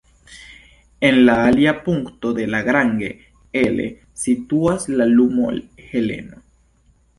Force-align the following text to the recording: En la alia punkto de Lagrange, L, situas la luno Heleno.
En 1.09 1.17
la 1.27 1.35
alia 1.49 1.73
punkto 1.87 2.31
de 2.39 2.47
Lagrange, 2.55 3.11
L, 3.75 3.87
situas 4.25 4.91
la 4.97 5.09
luno 5.13 5.55
Heleno. 5.93 6.45